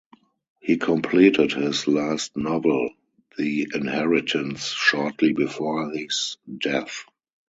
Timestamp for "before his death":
5.31-7.05